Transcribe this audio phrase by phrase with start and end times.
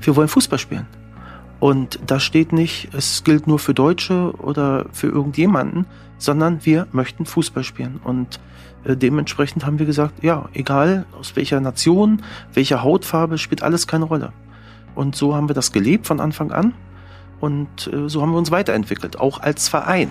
[0.00, 0.86] wir wollen Fußball spielen.
[1.60, 5.86] Und da steht nicht, es gilt nur für Deutsche oder für irgendjemanden,
[6.16, 8.00] sondern wir möchten Fußball spielen.
[8.02, 8.40] Und
[8.84, 12.22] äh, dementsprechend haben wir gesagt, ja, egal aus welcher Nation,
[12.54, 14.32] welcher Hautfarbe, spielt alles keine Rolle.
[14.94, 16.74] Und so haben wir das gelebt von Anfang an.
[17.40, 20.08] Und äh, so haben wir uns weiterentwickelt, auch als Verein.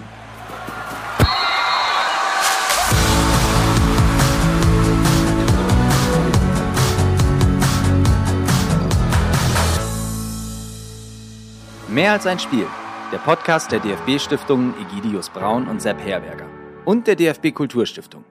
[12.00, 12.66] Mehr als ein Spiel.
[13.12, 16.46] Der Podcast der DFB-Stiftungen Egidius Braun und Sepp Herberger.
[16.86, 18.24] Und der DFB Kulturstiftung.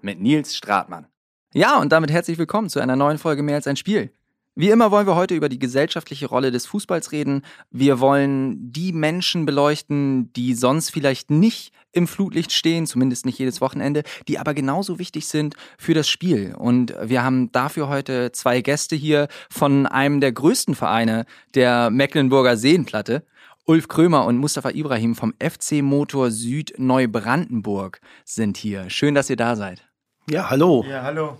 [0.00, 1.08] Mit Nils Stratmann.
[1.52, 4.12] Ja, und damit herzlich willkommen zu einer neuen Folge Mehr als ein Spiel.
[4.58, 7.42] Wie immer wollen wir heute über die gesellschaftliche Rolle des Fußballs reden.
[7.70, 13.60] Wir wollen die Menschen beleuchten, die sonst vielleicht nicht im Flutlicht stehen, zumindest nicht jedes
[13.60, 16.54] Wochenende, die aber genauso wichtig sind für das Spiel.
[16.56, 22.56] Und wir haben dafür heute zwei Gäste hier von einem der größten Vereine der Mecklenburger
[22.56, 23.26] Seenplatte.
[23.66, 28.88] Ulf Krömer und Mustafa Ibrahim vom FC Motor Süd Neubrandenburg sind hier.
[28.88, 29.86] Schön, dass ihr da seid.
[30.30, 30.82] Ja, hallo.
[30.88, 31.36] Ja, hallo.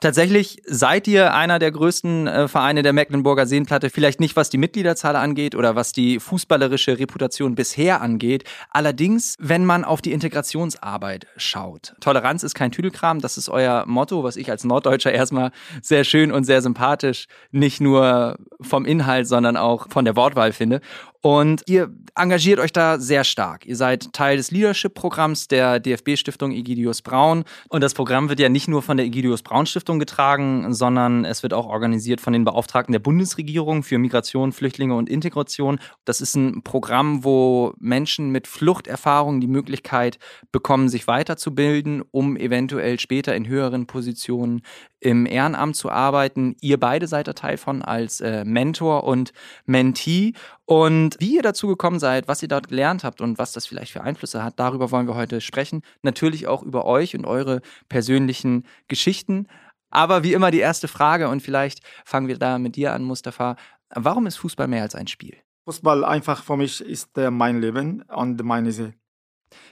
[0.00, 4.58] Tatsächlich seid ihr einer der größten äh, Vereine der Mecklenburger Seenplatte, vielleicht nicht was die
[4.58, 8.44] Mitgliederzahl angeht oder was die fußballerische Reputation bisher angeht.
[8.70, 11.94] Allerdings, wenn man auf die Integrationsarbeit schaut.
[12.00, 15.50] Toleranz ist kein Tüdelkram, das ist euer Motto, was ich als Norddeutscher erstmal
[15.82, 20.80] sehr schön und sehr sympathisch, nicht nur vom Inhalt, sondern auch von der Wortwahl finde.
[21.20, 23.66] Und ihr engagiert euch da sehr stark.
[23.66, 27.44] Ihr seid Teil des Leadership-Programms der DFB-Stiftung Egidius Braun.
[27.68, 31.42] Und das Programm wird ja nicht nur von der Egidius Braun Stiftung getragen, sondern es
[31.42, 35.78] wird auch organisiert von den Beauftragten der Bundesregierung für Migration, Flüchtlinge und Integration.
[36.04, 40.18] Das ist ein Programm, wo Menschen mit Fluchterfahrung die Möglichkeit
[40.52, 44.60] bekommen, sich weiterzubilden, um eventuell später in höheren Positionen
[45.00, 46.56] im Ehrenamt zu arbeiten.
[46.60, 49.32] Ihr beide seid da Teil von als äh, Mentor und
[49.64, 50.34] Mentee.
[50.64, 53.92] Und wie ihr dazu gekommen seid, was ihr dort gelernt habt und was das vielleicht
[53.92, 55.82] für Einflüsse hat, darüber wollen wir heute sprechen.
[56.02, 59.46] Natürlich auch über euch und eure persönlichen Geschichten.
[59.90, 63.56] Aber wie immer die erste Frage und vielleicht fangen wir da mit dir an, Mustafa.
[63.90, 65.36] Warum ist Fußball mehr als ein Spiel?
[65.64, 68.94] Fußball einfach für mich ist äh, mein Leben und meine Seele.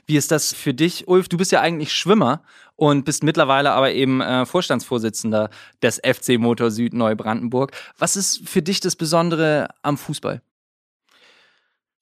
[0.06, 1.28] Wie ist das für dich, Ulf?
[1.28, 2.42] Du bist ja eigentlich Schwimmer
[2.76, 5.50] und bist mittlerweile aber eben äh, Vorstandsvorsitzender
[5.82, 7.72] des FC Motor Süd Neubrandenburg.
[7.98, 10.42] Was ist für dich das Besondere am Fußball?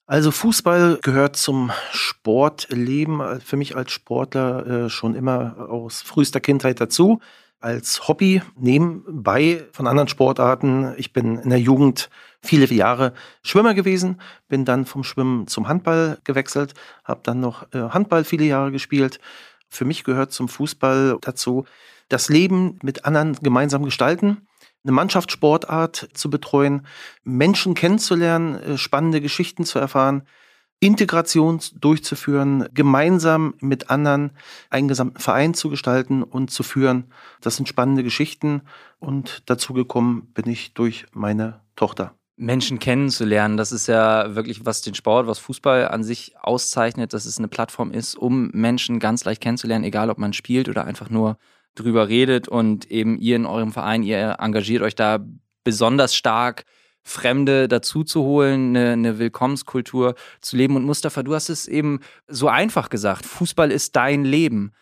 [0.07, 6.81] Also Fußball gehört zum Sportleben für mich als Sportler äh, schon immer aus frühester Kindheit
[6.81, 7.21] dazu.
[7.65, 10.93] Als Hobby nebenbei von anderen Sportarten.
[10.99, 12.11] Ich bin in der Jugend
[12.43, 16.75] viele Jahre Schwimmer gewesen, bin dann vom Schwimmen zum Handball gewechselt,
[17.05, 19.19] habe dann noch äh, Handball viele Jahre gespielt.
[19.71, 21.65] Für mich gehört zum Fußball dazu,
[22.11, 24.47] das Leben mit anderen gemeinsam gestalten
[24.85, 26.87] eine Mannschaftssportart zu betreuen,
[27.23, 30.25] Menschen kennenzulernen, äh, spannende Geschichten zu erfahren,
[30.85, 34.33] Integration durchzuführen, gemeinsam mit anderen
[34.69, 37.05] einen gesamten Verein zu gestalten und zu führen.
[37.41, 38.61] Das sind spannende Geschichten
[38.99, 42.13] und dazu gekommen bin ich durch meine Tochter.
[42.37, 47.25] Menschen kennenzulernen, das ist ja wirklich, was den Sport, was Fußball an sich auszeichnet, dass
[47.25, 51.09] es eine Plattform ist, um Menschen ganz leicht kennenzulernen, egal ob man spielt oder einfach
[51.09, 51.39] nur
[51.77, 55.25] drüber redet und eben ihr in eurem Verein, ihr engagiert euch da
[55.63, 56.67] besonders stark,
[57.05, 60.77] Fremde dazu zu holen, eine, eine Willkommenskultur zu leben.
[60.77, 63.27] Und Mustafa, du hast es eben so einfach gesagt.
[63.27, 64.73] Fußball ist dein Leben.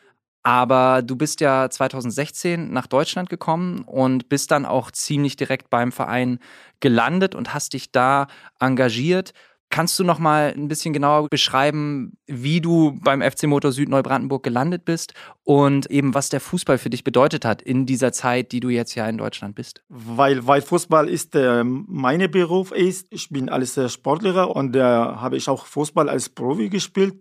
[0.45, 5.93] Aber du bist ja 2016 nach Deutschland gekommen und bist dann auch ziemlich direkt beim
[5.93, 6.41] Verein
[6.81, 8.27] gelandet und hast dich da
[8.59, 9.33] engagiert.
[9.73, 14.43] Kannst du noch mal ein bisschen genauer beschreiben, wie du beim FC Motor Süd Neubrandenburg
[14.43, 18.61] gelandet bist und eben was der Fußball für dich bedeutet hat in dieser Zeit, die
[18.61, 19.83] du jetzt ja in Deutschland bist?
[19.89, 23.07] Weil, weil Fußball ist äh, mein Beruf ist.
[23.09, 27.15] Ich bin als äh, Sportlehrer und äh, habe ich auch Fußball als Profi gespielt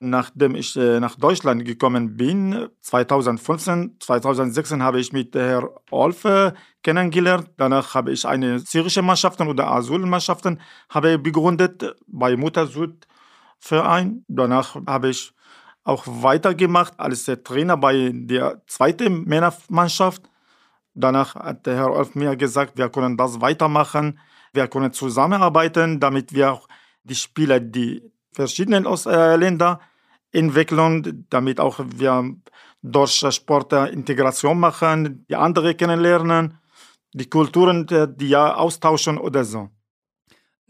[0.00, 6.26] nachdem ich äh, nach Deutschland gekommen bin, 2015, 2016 habe ich mit Herrn Olf
[6.82, 7.50] kennengelernt.
[7.56, 13.06] Danach habe ich eine syrische Mannschaften oder Asylmannschaften habe begründet bei Muttersud
[13.58, 14.24] Verein.
[14.26, 15.32] Danach habe ich
[15.84, 20.22] auch weitergemacht als Trainer bei der zweiten Männermannschaft.
[20.94, 24.18] Danach hat der Herr Olf mir gesagt, wir können das weitermachen,
[24.52, 26.68] wir können zusammenarbeiten, damit wir auch
[27.04, 29.80] die Spieler, die verschiedenen aus, äh, Länder
[30.32, 32.34] Entwicklung, damit auch wir
[32.82, 36.58] durch Sport Integration machen, die andere kennenlernen,
[37.12, 39.68] die Kulturen, die ja austauschen oder so.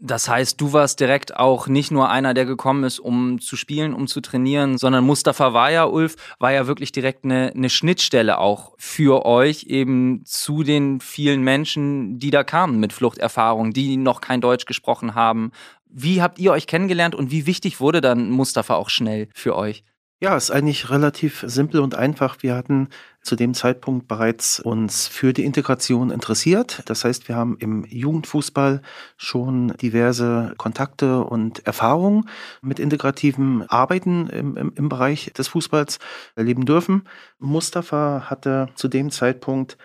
[0.03, 3.93] Das heißt, du warst direkt auch nicht nur einer, der gekommen ist, um zu spielen,
[3.93, 8.39] um zu trainieren, sondern Mustafa war ja, Ulf, war ja wirklich direkt eine, eine Schnittstelle
[8.39, 14.21] auch für euch eben zu den vielen Menschen, die da kamen mit Fluchterfahrung, die noch
[14.21, 15.51] kein Deutsch gesprochen haben.
[15.93, 19.83] Wie habt ihr euch kennengelernt und wie wichtig wurde dann Mustafa auch schnell für euch?
[20.23, 22.37] Ja, ist eigentlich relativ simpel und einfach.
[22.41, 22.89] Wir hatten
[23.23, 26.83] zu dem Zeitpunkt bereits uns für die Integration interessiert.
[26.85, 28.83] Das heißt, wir haben im Jugendfußball
[29.17, 32.29] schon diverse Kontakte und Erfahrungen
[32.61, 35.97] mit integrativem Arbeiten im, im, im Bereich des Fußballs
[36.35, 37.07] erleben dürfen.
[37.39, 39.79] Mustafa hatte zu dem Zeitpunkt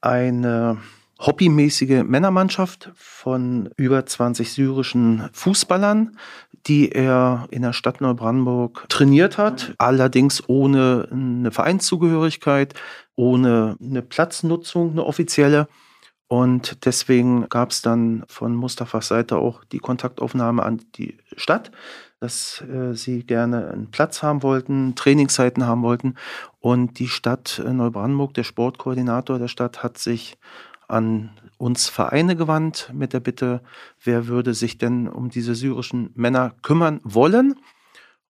[0.00, 0.78] eine
[1.20, 6.16] hobbymäßige Männermannschaft von über 20 syrischen Fußballern,
[6.66, 12.74] die er in der Stadt Neubrandenburg trainiert hat, allerdings ohne eine Vereinszugehörigkeit,
[13.16, 15.68] ohne eine Platznutzung, eine offizielle.
[16.26, 21.72] Und deswegen gab es dann von Mustafas Seite auch die Kontaktaufnahme an die Stadt,
[22.20, 26.14] dass äh, sie gerne einen Platz haben wollten, Trainingszeiten haben wollten.
[26.60, 30.38] Und die Stadt Neubrandenburg, der Sportkoordinator der Stadt, hat sich
[30.90, 33.62] an uns Vereine gewandt mit der Bitte,
[34.02, 37.56] wer würde sich denn um diese syrischen Männer kümmern wollen.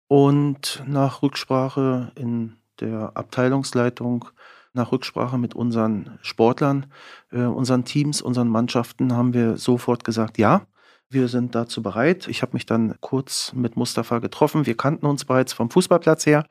[0.08, 4.24] Und nach Rücksprache in der Abteilungsleitung,
[4.72, 6.86] nach Rücksprache mit unseren Sportlern,
[7.30, 10.66] äh, unseren Teams, unseren Mannschaften haben wir sofort gesagt, ja,
[11.08, 12.28] wir sind dazu bereit.
[12.28, 14.66] Ich habe mich dann kurz mit Mustafa getroffen.
[14.66, 16.46] Wir kannten uns bereits vom Fußballplatz her.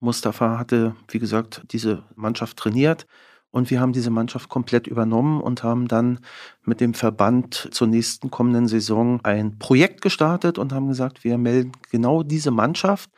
[0.00, 3.06] Mustafa hatte, wie gesagt, diese Mannschaft trainiert.
[3.50, 6.20] Und wir haben diese Mannschaft komplett übernommen und haben dann
[6.62, 11.72] mit dem Verband zur nächsten kommenden Saison ein Projekt gestartet und haben gesagt, wir melden
[11.90, 13.10] genau diese Mannschaft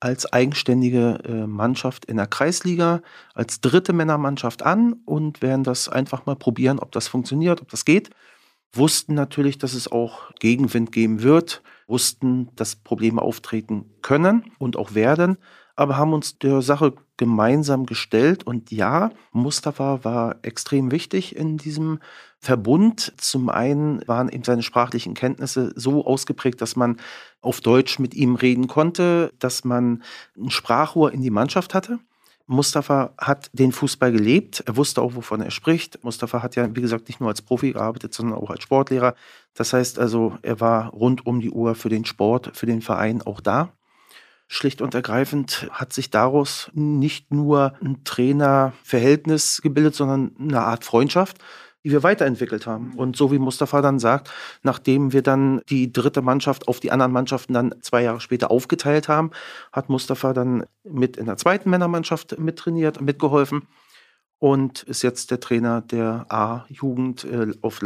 [0.00, 3.00] als eigenständige äh, Mannschaft in der Kreisliga,
[3.34, 7.84] als dritte Männermannschaft an und werden das einfach mal probieren, ob das funktioniert, ob das
[7.84, 8.10] geht.
[8.72, 14.94] Wussten natürlich, dass es auch Gegenwind geben wird, wussten, dass Probleme auftreten können und auch
[14.94, 15.38] werden,
[15.78, 18.44] aber haben uns der Sache gemeinsam gestellt.
[18.44, 22.00] Und ja, Mustafa war extrem wichtig in diesem
[22.40, 23.12] Verbund.
[23.16, 26.96] Zum einen waren eben seine sprachlichen Kenntnisse so ausgeprägt, dass man
[27.40, 30.02] auf Deutsch mit ihm reden konnte, dass man
[30.36, 32.00] ein Sprachrohr in die Mannschaft hatte.
[32.46, 34.64] Mustafa hat den Fußball gelebt.
[34.66, 36.02] Er wusste auch, wovon er spricht.
[36.02, 39.14] Mustafa hat ja, wie gesagt, nicht nur als Profi gearbeitet, sondern auch als Sportlehrer.
[39.54, 43.22] Das heißt also, er war rund um die Uhr für den Sport, für den Verein
[43.22, 43.77] auch da.
[44.48, 51.36] Schlicht und ergreifend hat sich daraus nicht nur ein Trainerverhältnis gebildet, sondern eine Art Freundschaft,
[51.84, 52.94] die wir weiterentwickelt haben.
[52.96, 54.30] Und so wie Mustafa dann sagt,
[54.62, 59.06] nachdem wir dann die dritte Mannschaft auf die anderen Mannschaften dann zwei Jahre später aufgeteilt
[59.08, 59.30] haben,
[59.70, 63.68] hat Mustafa dann mit in der zweiten Männermannschaft mittrainiert, mitgeholfen
[64.38, 67.82] und ist jetzt der Trainer der A-Jugend äh, auf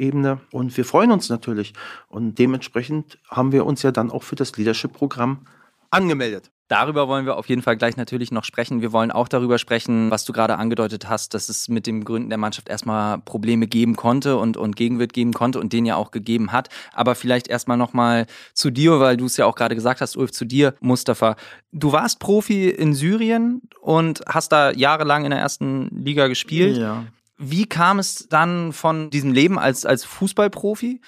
[0.00, 0.40] Landesliga-Ebene.
[0.50, 1.74] Und wir freuen uns natürlich.
[2.08, 5.46] Und dementsprechend haben wir uns ja dann auch für das Leadership-Programm
[5.90, 6.50] angemeldet.
[6.68, 8.80] Darüber wollen wir auf jeden Fall gleich natürlich noch sprechen.
[8.80, 12.28] Wir wollen auch darüber sprechen, was du gerade angedeutet hast, dass es mit dem Gründen
[12.28, 16.12] der Mannschaft erstmal Probleme geben konnte und, und Gegenwind geben konnte und den ja auch
[16.12, 16.68] gegeben hat.
[16.92, 20.30] Aber vielleicht erstmal nochmal zu dir, weil du es ja auch gerade gesagt hast, Ulf,
[20.30, 21.34] zu dir, Mustafa.
[21.72, 26.76] Du warst Profi in Syrien und hast da jahrelang in der ersten Liga gespielt.
[26.76, 27.02] Ja.
[27.42, 31.00] Wie kam es dann von diesem Leben als, als Fußballprofi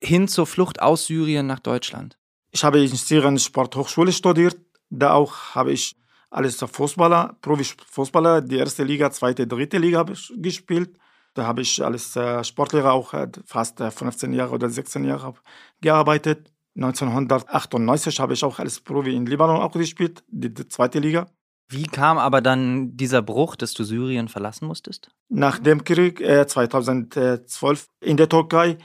[0.00, 2.18] hin zur Flucht aus Syrien nach Deutschland?
[2.50, 4.58] Ich habe in Syrien Sporthochschule studiert
[4.90, 5.96] da auch habe ich
[6.30, 10.04] alles Fußballer, Profi-Fußballer, die erste Liga, zweite, dritte Liga
[10.36, 10.98] gespielt.
[11.34, 15.34] Da habe ich als äh, Sportlehrer auch äh, fast 15 Jahre oder 16 Jahre
[15.80, 16.52] gearbeitet.
[16.76, 21.26] 1998 habe ich auch als Profi in Libanon auch gespielt, die zweite Liga.
[21.70, 25.10] Wie kam aber dann dieser Bruch, dass du Syrien verlassen musstest?
[25.28, 28.78] Nach dem Krieg äh, 2012 in der Türkei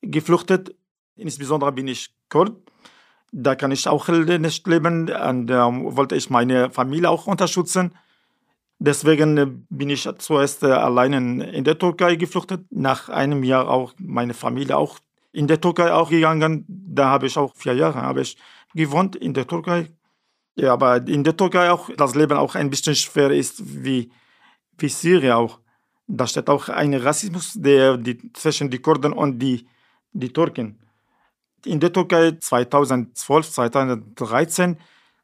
[0.00, 0.74] geflüchtet.
[1.16, 2.56] Insbesondere bin ich Kurd
[3.36, 7.92] da kann ich auch nicht leben und da wollte ich meine Familie auch unterstützen.
[8.78, 12.64] Deswegen bin ich zuerst alleine in der Türkei geflüchtet.
[12.70, 14.98] Nach einem Jahr auch meine Familie auch
[15.32, 16.64] in der Türkei auch gegangen.
[16.68, 18.36] Da habe ich auch vier Jahre habe ich
[18.74, 19.90] gewohnt in der Türkei.
[20.56, 24.10] Ja, aber in der Türkei auch das Leben auch ein bisschen schwer ist wie,
[24.78, 25.60] wie Syrien auch.
[26.06, 29.66] Da steht auch ein Rassismus der, die, zwischen den Kurden und die,
[30.12, 30.78] die Türken.
[31.64, 34.76] In der Türkei 2012, 2013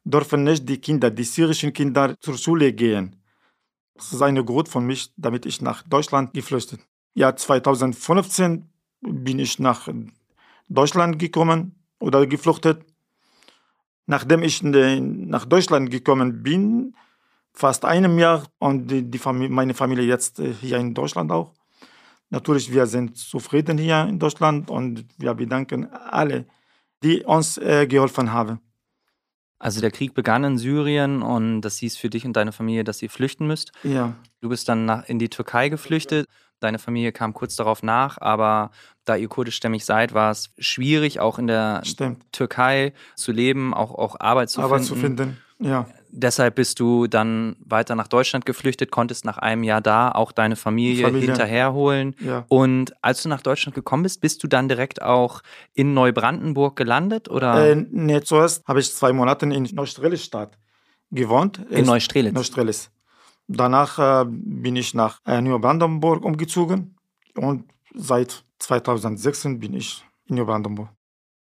[0.05, 3.17] dürfen nicht die Kinder, die syrischen Kinder zur Schule gehen.
[3.95, 6.81] Das ist eine Grund von mich, damit ich nach Deutschland geflüchtet.
[7.15, 8.69] Ja, 2015
[9.03, 9.89] bin ich nach
[10.69, 12.87] Deutschland gekommen oder geflüchtet.
[14.15, 16.95] Nachdem ich nach Deutschland gekommen bin,
[17.53, 21.55] fast einem Jahr und die, Familie, meine Familie jetzt hier in Deutschland auch,
[22.33, 26.47] Natürlich, wir sind zufrieden hier in Deutschland und wir bedanken alle,
[27.03, 28.61] die uns äh, geholfen haben.
[29.59, 33.03] Also der Krieg begann in Syrien und das hieß für dich und deine Familie, dass
[33.03, 33.73] ihr flüchten müsst.
[33.83, 34.15] Ja.
[34.41, 36.27] Du bist dann nach, in die Türkei geflüchtet.
[36.61, 38.71] Deine Familie kam kurz darauf nach, aber
[39.05, 42.23] da ihr kurdischstämmig seid, war es schwierig, auch in der Stimmt.
[42.33, 44.87] Türkei zu leben, auch, auch Arbeit zu Arbeit finden.
[44.89, 45.37] zu finden.
[45.59, 45.87] Ja.
[46.13, 50.57] Deshalb bist du dann weiter nach Deutschland geflüchtet, konntest nach einem Jahr da auch deine
[50.57, 51.29] Familie, Familie.
[51.29, 52.17] hinterherholen.
[52.19, 52.45] Ja.
[52.49, 55.43] Und als du nach Deutschland gekommen bist, bist du dann direkt auch
[55.75, 60.59] in Neubrandenburg gelandet oder Äh, nee, zuerst habe ich zwei Monate in Neustrelitz-Stadt
[61.11, 61.61] gewohnt.
[61.71, 62.35] in Neustrelitz?
[62.35, 62.91] Neustrelitz.
[63.53, 66.97] Danach äh, bin ich nach äh, Neubrandenburg umgezogen
[67.35, 70.89] und seit 2016 bin ich in Neubrandenburg.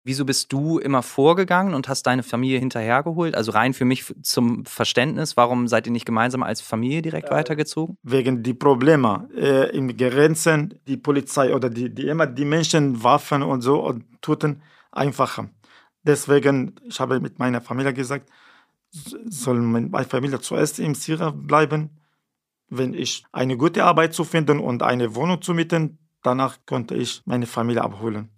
[0.05, 3.37] Wieso bist du immer vorgegangen und hast deine Familie hinterhergeholt?
[3.37, 7.97] Also rein für mich zum Verständnis, warum seid ihr nicht gemeinsam als Familie direkt weitergezogen?
[8.03, 13.45] Wegen die Probleme äh, im Grenzen, die Polizei oder die, die immer die Menschen Waffen
[13.45, 15.51] und so und Toten einfacher.
[16.03, 18.29] Deswegen, ich habe mit meiner Familie gesagt,
[18.93, 21.91] soll meine Familie zuerst im Syrien bleiben.
[22.69, 27.23] Wenn ich eine gute Arbeit zu finden und eine Wohnung zu mieten, danach konnte ich
[27.27, 28.29] meine Familie abholen.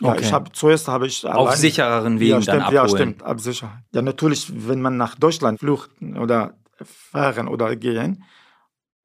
[0.00, 0.22] Ja, Okay.
[0.22, 2.74] ich habe zuerst habe ich Auf allein- sichereren Wegen ja, dann stimmt, abholen.
[2.82, 3.84] Ja, stimmt, ab Sicherheit.
[3.92, 8.24] Ja, natürlich, wenn man nach Deutschland flüchten oder fahren oder gehen,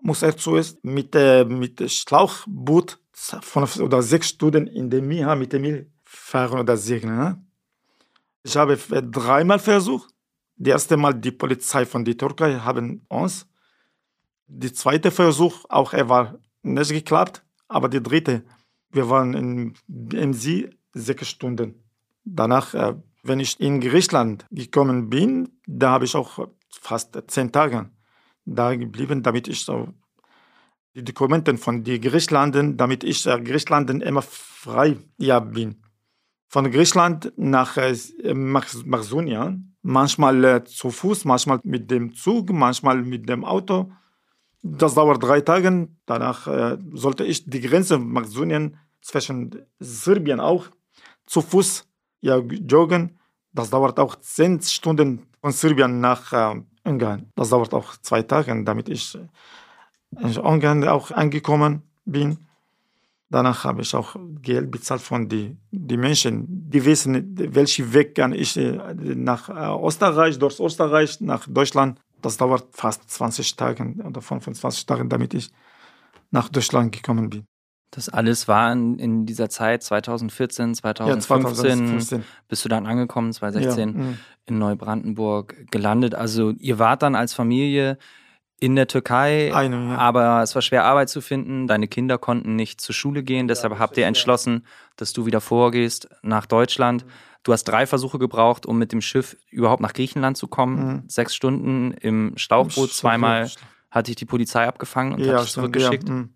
[0.01, 5.53] muss er zuerst mit, äh, mit Schlauchboot fünf oder sechs Stunden in dem Meer mit
[5.53, 7.15] dem Meer fahren oder segeln.
[7.17, 7.43] Ne?
[8.43, 10.09] Ich habe dreimal versucht.
[10.61, 13.47] Das erste Mal die Polizei von der Türkei haben uns.
[14.47, 18.43] Der zweite Versuch, auch er war nicht geklappt, aber der dritte,
[18.91, 21.83] wir waren in, See sechs Stunden.
[22.25, 27.89] Danach, äh, wenn ich in Griechenland gekommen bin, da habe ich auch fast zehn Tage
[28.43, 29.93] da geblieben, damit ich so
[30.93, 35.81] die Dokumente von den Griechlanden, damit ich äh, Griechlanden immer frei ja, bin.
[36.47, 37.95] Von Griechenland nach äh,
[38.33, 43.91] Max- Maxonien, manchmal äh, zu Fuß, manchmal mit dem Zug, manchmal mit dem Auto.
[44.61, 45.87] Das dauert drei Tage.
[46.05, 50.67] Danach äh, sollte ich die Grenze Maxonien zwischen Serbien auch
[51.25, 51.87] zu Fuß
[52.21, 53.19] ja, joggen.
[53.53, 57.31] Das dauert auch zehn Stunden von Serbien nach äh, Ungarn.
[57.35, 59.17] Das dauert auch zwei Tage, damit ich
[60.19, 62.48] in Ungarn auch angekommen bin.
[63.31, 68.33] Danach habe ich auch Geld bezahlt von den die Menschen, die wissen, welchen Weg kann
[68.33, 68.79] ich äh,
[69.15, 71.99] nach äh, Österreich, durch Österreich nach Deutschland.
[72.21, 75.51] Das dauert fast 20 Tage oder 25 Tage, damit ich
[76.31, 77.45] nach Deutschland gekommen bin.
[77.91, 82.23] Das alles war in, in dieser Zeit 2014, 2015, Ja, 2015.
[82.47, 84.17] bist du dann angekommen, 2016 Ja, mm.
[84.45, 86.13] in Neubrandenburg gelandet.
[86.13, 87.97] Also ihr wart dann als Familie
[88.59, 89.97] in der Türkei, Eine, ja.
[89.97, 91.67] aber es war schwer Arbeit zu finden.
[91.67, 94.65] Deine Kinder konnten nicht zur Schule gehen, deshalb habt ihr entschlossen,
[94.97, 97.05] dass du wieder vorgehst nach Deutschland.
[97.43, 100.87] Du hast drei Versuche gebraucht, um mit dem Schiff überhaupt nach Griechenland zu kommen.
[100.87, 101.03] Mhm.
[101.07, 103.49] Sechs Stunden im Schlauchboot, zweimal
[103.89, 106.09] hat dich die Polizei abgefangen und hat ja, dich stimmt, zurückgeschickt.
[106.09, 106.33] Ja, mm.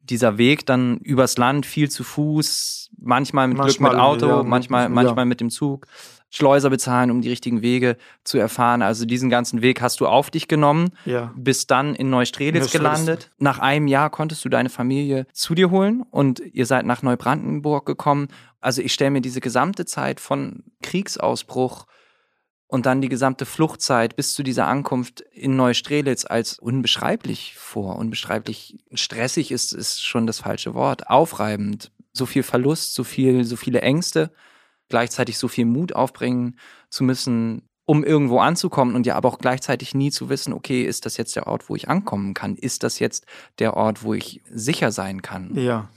[0.00, 4.88] dieser Weg dann übers Land, viel zu Fuß, manchmal mit Glück Manchmal, mit Auto, manchmal,
[4.88, 5.86] manchmal mit dem Zug,
[6.30, 8.82] Schleuser bezahlen, um die richtigen Wege zu erfahren.
[8.82, 11.32] Also diesen ganzen Weg hast du auf dich genommen, ja.
[11.36, 12.72] bist dann in Neustrelitz Neustrelitz.
[12.72, 13.30] gelandet.
[13.38, 17.86] Nach einem Jahr konntest du deine Familie zu dir holen und ihr seid nach Neubrandenburg
[17.86, 18.28] gekommen.
[18.60, 21.86] Also ich stelle mir diese gesamte Zeit von Kriegsausbruch
[22.68, 27.96] und dann die gesamte Fluchtzeit bis zu dieser Ankunft in Neustrelitz als unbeschreiblich vor.
[27.96, 31.08] Unbeschreiblich stressig ist, ist schon das falsche Wort.
[31.08, 31.92] Aufreibend.
[32.12, 34.32] So viel Verlust, so viel, so viele Ängste,
[34.88, 36.58] gleichzeitig so viel Mut aufbringen
[36.90, 41.06] zu müssen, um irgendwo anzukommen und ja aber auch gleichzeitig nie zu wissen, okay, ist
[41.06, 42.56] das jetzt der Ort, wo ich ankommen kann?
[42.56, 43.26] Ist das jetzt
[43.58, 45.54] der Ort, wo ich sicher sein kann?
[45.54, 45.88] ja.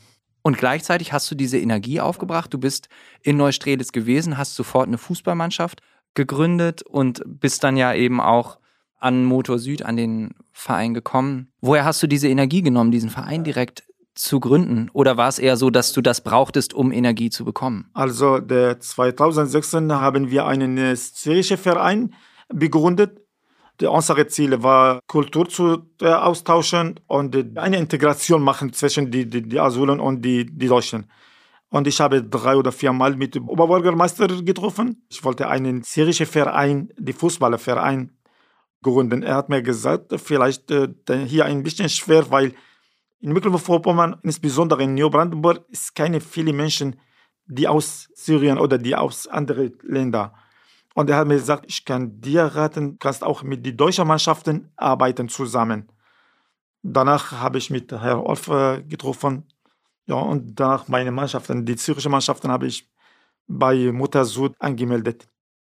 [0.42, 2.54] Und gleichzeitig hast du diese Energie aufgebracht.
[2.54, 2.88] Du bist
[3.22, 5.82] in Neustrelitz gewesen, hast sofort eine Fußballmannschaft
[6.14, 8.58] gegründet und bist dann ja eben auch
[9.00, 11.52] an Motor Süd, an den Verein gekommen.
[11.62, 13.84] Woher hast du diese Energie genommen, diesen Verein direkt
[14.20, 14.90] zu gründen?
[14.94, 17.90] Oder war es eher so, dass du das brauchtest, um Energie zu bekommen?
[17.94, 22.14] Also der 2016 haben wir einen äh, syrische Verein
[22.50, 23.22] begründet.
[23.82, 29.42] Unsere Ziele war Kultur zu äh, austauschen und äh, eine Integration machen zwischen die, die,
[29.42, 31.10] die Asylen und die, die Deutschen.
[31.70, 35.06] Und ich habe drei oder vier Mal mit dem Oberbürgermeister getroffen.
[35.10, 38.12] Ich wollte einen syrischen Verein, die Fußballerverein
[38.82, 39.24] gründen.
[39.24, 40.90] Er hat mir gesagt, vielleicht äh,
[41.26, 42.54] hier ein bisschen schwer, weil
[43.22, 47.00] in Mecklenburg-Vorpommern, insbesondere in Neubrandenburg, ist keine viele Menschen,
[47.46, 50.32] die aus Syrien oder die aus anderen Ländern.
[50.94, 54.72] Und er hat mir gesagt, ich kann dir raten, kannst auch mit den deutschen Mannschaften
[54.76, 55.92] arbeiten zusammen.
[56.82, 59.48] Danach habe ich mit Herrn Olf äh, getroffen.
[60.08, 62.90] Ja, und danach meine Mannschaften, die Zürcher Mannschaften, habe ich
[63.48, 65.28] bei Mutter Süd angemeldet.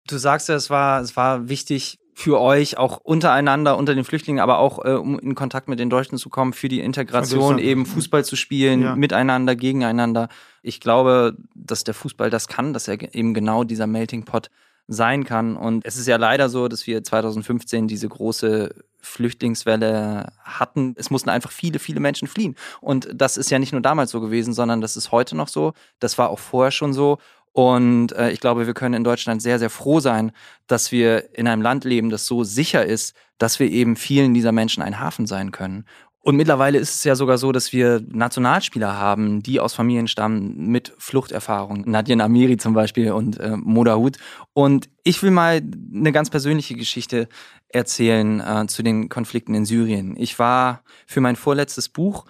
[0.07, 4.41] Du sagst ja, es war, es war wichtig für euch, auch untereinander, unter den Flüchtlingen,
[4.41, 7.85] aber auch äh, um in Kontakt mit den Deutschen zu kommen, für die Integration, eben
[7.85, 8.95] Fußball zu spielen, ja.
[8.95, 10.27] miteinander, gegeneinander.
[10.63, 14.49] Ich glaube, dass der Fußball das kann, dass er eben genau dieser Melting Pot
[14.87, 15.55] sein kann.
[15.55, 20.95] Und es ist ja leider so, dass wir 2015 diese große Flüchtlingswelle hatten.
[20.97, 22.55] Es mussten einfach viele, viele Menschen fliehen.
[22.81, 25.73] Und das ist ja nicht nur damals so gewesen, sondern das ist heute noch so.
[25.99, 27.19] Das war auch vorher schon so.
[27.57, 30.31] Und äh, ich glaube, wir können in Deutschland sehr, sehr froh sein,
[30.67, 34.51] dass wir in einem Land leben, das so sicher ist, dass wir eben vielen dieser
[34.51, 35.85] Menschen ein Hafen sein können.
[36.21, 40.67] Und mittlerweile ist es ja sogar so, dass wir Nationalspieler haben, die aus Familien stammen
[40.67, 41.81] mit Fluchterfahrung.
[41.87, 44.17] Nadine Amiri zum Beispiel und äh, Modahut.
[44.53, 45.59] Und ich will mal
[45.95, 47.27] eine ganz persönliche Geschichte
[47.69, 50.15] erzählen äh, zu den Konflikten in Syrien.
[50.15, 52.25] Ich war für mein vorletztes Buch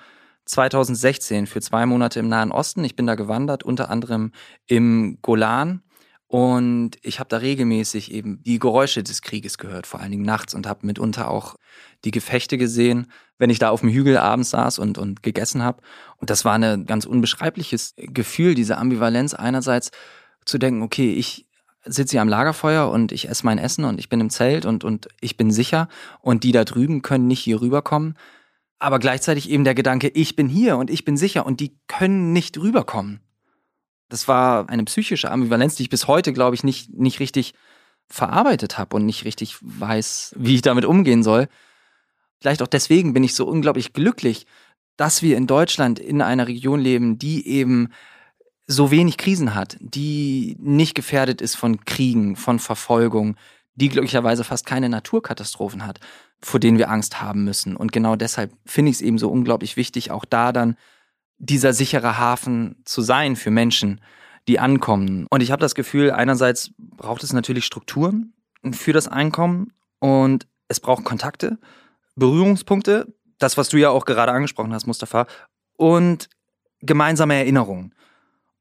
[0.47, 2.83] 2016 für zwei Monate im Nahen Osten.
[2.83, 4.31] Ich bin da gewandert, unter anderem
[4.65, 5.81] im Golan.
[6.27, 10.53] Und ich habe da regelmäßig eben die Geräusche des Krieges gehört, vor allen Dingen nachts
[10.53, 11.55] und habe mitunter auch
[12.03, 15.81] die Gefechte gesehen, wenn ich da auf dem Hügel abends saß und, und gegessen habe.
[16.17, 19.91] Und das war ein ganz unbeschreibliches Gefühl, diese Ambivalenz einerseits
[20.43, 21.45] zu denken, okay, ich
[21.85, 24.83] sitze hier am Lagerfeuer und ich esse mein Essen und ich bin im Zelt und,
[24.83, 25.87] und ich bin sicher
[26.19, 28.17] und die da drüben können nicht hier rüberkommen
[28.79, 32.34] aber gleichzeitig eben der Gedanke, ich bin hier und ich bin sicher und die können
[32.34, 33.22] nicht rüberkommen.
[34.10, 37.53] Das war eine psychische Ambivalenz, die ich bis heute, glaube ich, nicht, nicht richtig
[38.07, 41.50] verarbeitet habe und nicht richtig weiß, wie ich damit umgehen soll.
[42.39, 44.46] Vielleicht auch deswegen bin ich so unglaublich glücklich,
[44.96, 47.89] dass wir in Deutschland in einer Region leben, die eben
[48.65, 53.36] so wenig Krisen hat, die nicht gefährdet ist von Kriegen, von Verfolgung,
[53.75, 56.00] die glücklicherweise fast keine Naturkatastrophen hat,
[56.41, 57.75] vor denen wir Angst haben müssen.
[57.75, 60.77] Und genau deshalb finde ich es eben so unglaublich wichtig, auch da dann
[61.39, 64.01] dieser sichere Hafen zu sein für Menschen,
[64.48, 65.27] die ankommen.
[65.29, 68.34] Und ich habe das Gefühl, einerseits braucht es natürlich Strukturen
[68.72, 71.58] für das Einkommen und es braucht Kontakte,
[72.15, 75.27] Berührungspunkte, das, was du ja auch gerade angesprochen hast, Mustafa,
[75.75, 76.29] und
[76.82, 77.94] gemeinsame Erinnerungen.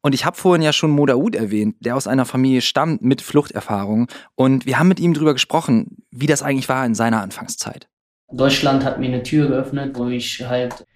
[0.06, 4.06] Und ich habe vorhin ja schon Modaoud erwähnt, der aus einer Familie stammt mit Fluchterfahrung.
[4.36, 7.88] Und wir haben mit ihm darüber gesprochen, wie das eigentlich war in seiner Anfangszeit.
[8.30, 10.86] Deutschland hat mir eine Tür geöffnet, wo ich halt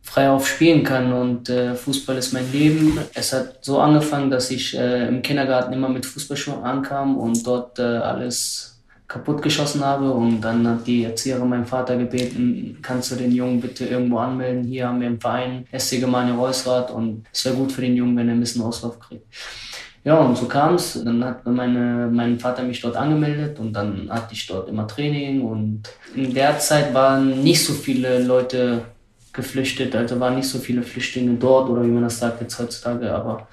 [0.00, 2.98] frei auf spielen kann und äh, Fußball ist mein Leben.
[3.12, 7.78] Es hat so angefangen, dass ich äh, im Kindergarten immer mit Fußballschuhen ankam und dort
[7.78, 8.75] äh, alles
[9.08, 10.10] kaputt geschossen habe.
[10.10, 14.64] Und dann hat die Erzieherin meinen Vater gebeten, kannst du den Jungen bitte irgendwo anmelden?
[14.64, 18.16] Hier haben wir einen Verein, SC Gemeinde Reusrad und es wäre gut für den Jungen,
[18.16, 19.26] wenn er ein bisschen Auslauf kriegt.
[20.04, 21.02] Ja, und so kam es.
[21.02, 25.42] Dann hat meine, mein Vater mich dort angemeldet und dann hatte ich dort immer Training.
[25.42, 25.82] Und
[26.14, 28.82] in der Zeit waren nicht so viele Leute
[29.32, 33.12] geflüchtet, also waren nicht so viele Flüchtlinge dort oder wie man das sagt jetzt heutzutage,
[33.12, 33.46] aber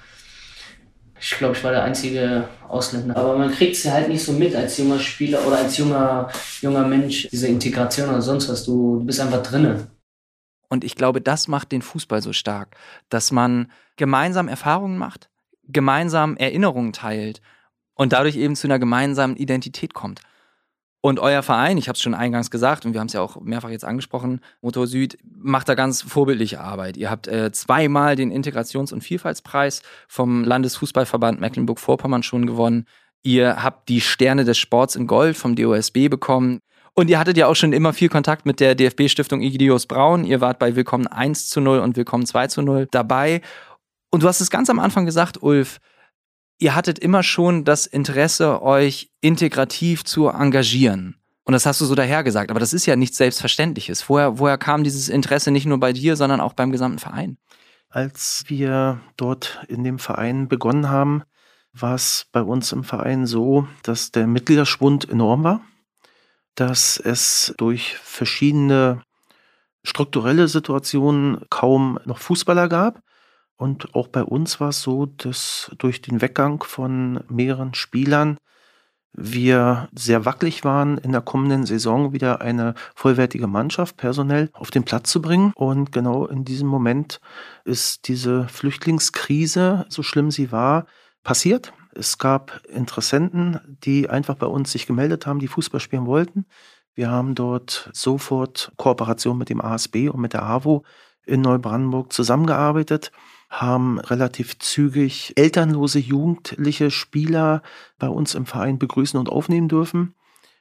[1.20, 3.16] ich glaube, ich war der einzige Ausländer.
[3.16, 6.86] Aber man kriegt es halt nicht so mit als junger Spieler oder als junger, junger
[6.86, 8.64] Mensch, diese Integration oder sonst was.
[8.64, 9.86] Du, du bist einfach drinnen.
[10.68, 12.76] Und ich glaube, das macht den Fußball so stark,
[13.08, 15.30] dass man gemeinsam Erfahrungen macht,
[15.68, 17.40] gemeinsam Erinnerungen teilt
[17.94, 20.20] und dadurch eben zu einer gemeinsamen Identität kommt.
[21.04, 23.38] Und euer Verein, ich habe es schon eingangs gesagt und wir haben es ja auch
[23.42, 26.96] mehrfach jetzt angesprochen, Motor Süd macht da ganz vorbildliche Arbeit.
[26.96, 32.86] Ihr habt äh, zweimal den Integrations- und Vielfaltspreis vom Landesfußballverband Mecklenburg-Vorpommern schon gewonnen.
[33.22, 36.60] Ihr habt die Sterne des Sports in Gold vom DOSB bekommen.
[36.94, 40.24] Und ihr hattet ja auch schon immer viel Kontakt mit der DFB-Stiftung Igidios Braun.
[40.24, 43.42] Ihr wart bei Willkommen 1 zu 0 und Willkommen 2 zu 0 dabei.
[44.10, 45.80] Und du hast es ganz am Anfang gesagt, Ulf,
[46.58, 51.16] ihr hattet immer schon das Interesse, euch integrativ zu engagieren.
[51.44, 54.08] Und das hast du so dahergesagt, aber das ist ja nichts Selbstverständliches.
[54.08, 57.36] Woher, woher kam dieses Interesse nicht nur bei dir, sondern auch beim gesamten Verein?
[57.90, 61.22] Als wir dort in dem Verein begonnen haben,
[61.72, 65.60] war es bei uns im Verein so, dass der Mitgliederschwund enorm war,
[66.54, 69.02] dass es durch verschiedene
[69.82, 73.03] strukturelle Situationen kaum noch Fußballer gab
[73.56, 78.36] und auch bei uns war es so, dass durch den Weggang von mehreren Spielern
[79.16, 84.82] wir sehr wackelig waren, in der kommenden Saison wieder eine vollwertige Mannschaft personell auf den
[84.82, 85.52] Platz zu bringen.
[85.54, 87.20] Und genau in diesem Moment
[87.64, 90.86] ist diese Flüchtlingskrise, so schlimm sie war,
[91.22, 91.72] passiert.
[91.94, 96.46] Es gab Interessenten, die einfach bei uns sich gemeldet haben, die Fußball spielen wollten.
[96.94, 100.82] Wir haben dort sofort Kooperation mit dem ASB und mit der AWO
[101.24, 103.12] in Neubrandenburg zusammengearbeitet
[103.50, 107.62] haben relativ zügig elternlose jugendliche Spieler
[107.98, 110.14] bei uns im Verein begrüßen und aufnehmen dürfen,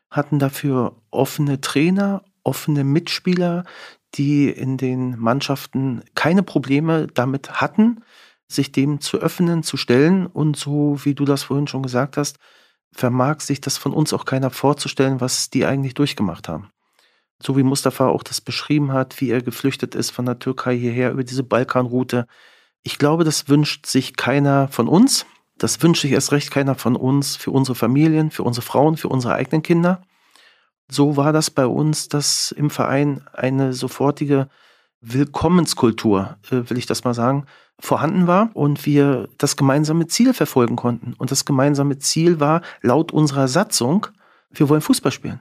[0.09, 3.63] hatten dafür offene Trainer, offene Mitspieler,
[4.15, 8.03] die in den Mannschaften keine Probleme damit hatten,
[8.47, 10.27] sich dem zu öffnen, zu stellen.
[10.27, 12.37] Und so, wie du das vorhin schon gesagt hast,
[12.91, 16.69] vermag sich das von uns auch keiner vorzustellen, was die eigentlich durchgemacht haben.
[17.41, 21.11] So wie Mustafa auch das beschrieben hat, wie er geflüchtet ist von der Türkei hierher
[21.11, 22.27] über diese Balkanroute.
[22.83, 25.25] Ich glaube, das wünscht sich keiner von uns.
[25.57, 29.07] Das wünscht sich erst recht keiner von uns für unsere Familien, für unsere Frauen, für
[29.07, 30.01] unsere eigenen Kinder.
[30.89, 34.49] So war das bei uns, dass im Verein eine sofortige
[34.99, 37.45] Willkommenskultur, äh, will ich das mal sagen,
[37.79, 41.13] vorhanden war und wir das gemeinsame Ziel verfolgen konnten.
[41.17, 44.07] Und das gemeinsame Ziel war laut unserer Satzung,
[44.51, 45.39] wir wollen Fußball spielen.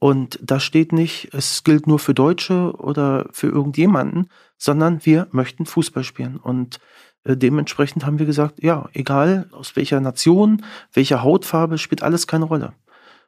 [0.00, 5.66] Und da steht nicht, es gilt nur für Deutsche oder für irgendjemanden, sondern wir möchten
[5.66, 6.38] Fußball spielen.
[6.38, 6.80] Und
[7.24, 12.46] äh, dementsprechend haben wir gesagt, ja, egal aus welcher Nation, welcher Hautfarbe, spielt alles keine
[12.46, 12.72] Rolle.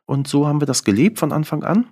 [0.07, 1.91] Und so haben wir das gelebt von Anfang an.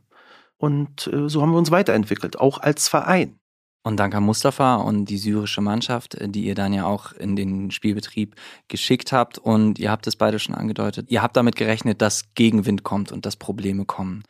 [0.56, 3.38] Und äh, so haben wir uns weiterentwickelt, auch als Verein.
[3.82, 7.36] Und dank an Mustafa und die syrische Mannschaft, äh, die ihr dann ja auch in
[7.36, 8.34] den Spielbetrieb
[8.68, 9.36] geschickt habt.
[9.36, 11.10] Und ihr habt es beide schon angedeutet.
[11.10, 14.24] Ihr habt damit gerechnet, dass Gegenwind kommt und dass Probleme kommen.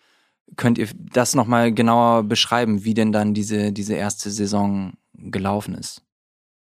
[0.56, 6.02] Könnt ihr das nochmal genauer beschreiben, wie denn dann diese, diese erste Saison gelaufen ist?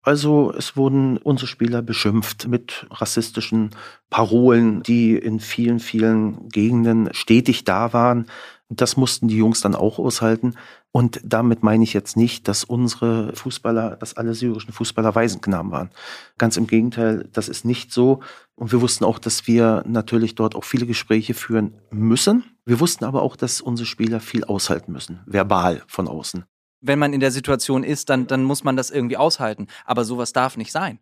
[0.05, 3.71] Also es wurden unsere Spieler beschimpft mit rassistischen
[4.09, 8.25] Parolen, die in vielen, vielen Gegenden stetig da waren.
[8.67, 10.55] Das mussten die Jungs dann auch aushalten.
[10.91, 15.89] Und damit meine ich jetzt nicht, dass unsere Fußballer, dass alle syrischen Fußballer Waisenknaben waren.
[16.37, 18.19] Ganz im Gegenteil, das ist nicht so.
[18.55, 22.43] Und wir wussten auch, dass wir natürlich dort auch viele Gespräche führen müssen.
[22.65, 26.45] Wir wussten aber auch, dass unsere Spieler viel aushalten müssen, verbal von außen
[26.83, 29.67] wenn man in der Situation ist, dann, dann muss man das irgendwie aushalten.
[29.85, 30.99] Aber sowas darf nicht sein.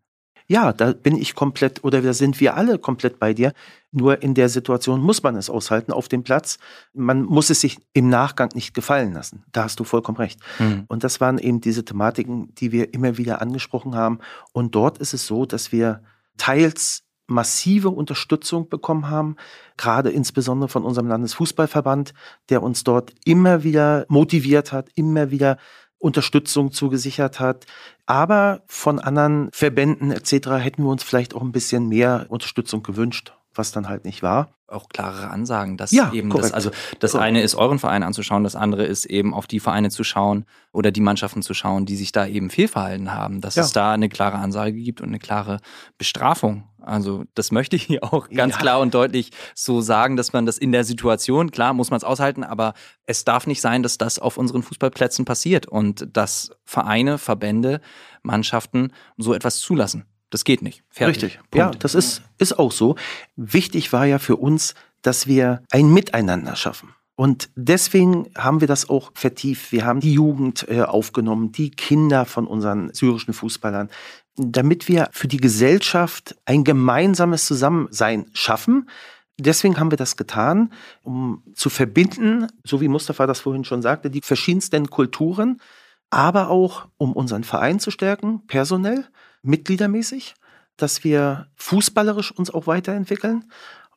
[0.48, 3.54] Ja, da bin ich komplett oder da sind wir alle komplett bei dir.
[3.92, 6.60] Nur in der Situation muss man es aushalten auf dem Platz.
[6.94, 9.44] Man muss es sich im Nachgang nicht gefallen lassen.
[9.52, 10.40] Da hast du vollkommen recht.
[10.60, 10.86] Mhm.
[10.88, 14.20] Und das waren eben diese Thematiken, die wir immer wieder angesprochen haben.
[14.52, 16.04] Und dort ist es so, dass wir
[16.38, 19.36] teils massive Unterstützung bekommen haben,
[19.78, 22.14] gerade insbesondere von unserem Landesfußballverband,
[22.50, 25.58] der uns dort immer wieder motiviert hat, immer wieder
[25.98, 27.66] Unterstützung zugesichert hat.
[28.06, 30.50] Aber von anderen Verbänden etc.
[30.60, 34.54] hätten wir uns vielleicht auch ein bisschen mehr Unterstützung gewünscht, was dann halt nicht war
[34.72, 36.48] auch klarere Ansagen, dass ja, eben korrekt.
[36.48, 37.28] das, also das korrekt.
[37.28, 40.92] eine ist euren Verein anzuschauen, das andere ist eben auf die Vereine zu schauen oder
[40.92, 43.64] die Mannschaften zu schauen, die sich da eben fehlverhalten haben, dass ja.
[43.64, 45.60] es da eine klare Ansage gibt und eine klare
[45.98, 46.64] Bestrafung.
[46.82, 48.60] Also das möchte ich hier auch ganz ja.
[48.60, 52.04] klar und deutlich so sagen, dass man das in der Situation, klar muss man es
[52.04, 52.74] aushalten, aber
[53.06, 57.82] es darf nicht sein, dass das auf unseren Fußballplätzen passiert und dass Vereine, Verbände,
[58.24, 60.06] Mannschaften so etwas zulassen.
[60.32, 60.84] Das geht nicht.
[60.90, 61.24] Fertig.
[61.24, 61.40] Richtig.
[61.52, 61.56] Punkt.
[61.56, 62.96] Ja, das ist, ist auch so.
[63.36, 66.96] Wichtig war ja für uns, dass wir ein Miteinander schaffen.
[67.16, 69.72] Und deswegen haben wir das auch vertieft.
[69.72, 73.90] Wir haben die Jugend äh, aufgenommen, die Kinder von unseren syrischen Fußballern,
[74.38, 78.90] damit wir für die Gesellschaft ein gemeinsames Zusammensein schaffen.
[79.38, 80.72] Deswegen haben wir das getan,
[81.04, 85.62] um zu verbinden, so wie Mustafa das vorhin schon sagte, die verschiedensten Kulturen,
[86.10, 89.06] aber auch um unseren Verein zu stärken, personell
[89.44, 90.36] mitgliedermäßig,
[90.78, 93.52] dass wir fußballerisch uns auch weiterentwickeln,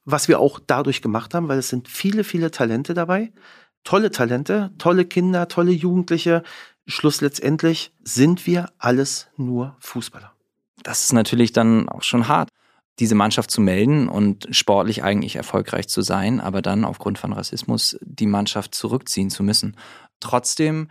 [0.04, 3.32] was wir auch dadurch gemacht haben, weil es sind viele, viele Talente dabei.
[3.84, 6.42] Tolle Talente, tolle Kinder, tolle Jugendliche.
[6.86, 10.32] Schluss letztendlich sind wir alles nur Fußballer.
[10.82, 12.50] Das ist natürlich dann auch schon hart,
[12.98, 17.98] diese Mannschaft zu melden und sportlich eigentlich erfolgreich zu sein, aber dann aufgrund von Rassismus
[18.02, 19.76] die Mannschaft zurückziehen zu müssen.
[20.20, 20.88] Trotzdem